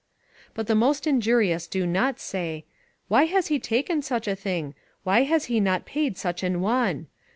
But 0.55 0.65
the 0.65 0.73
most 0.73 1.05
injurious 1.05 1.67
do 1.67 1.85
not 1.85 2.19
say, 2.19 2.65
"Why 3.07 3.25
has 3.25 3.49
he 3.49 3.59
taken 3.59 4.01
such 4.01 4.27
a 4.27 4.35
thing? 4.35 4.73
Why 5.03 5.21
has 5.21 5.45
he 5.45 5.59
not 5.59 5.85
paid 5.85 6.17
such 6.17 6.41
an 6.41 6.59
one?" 6.59 7.05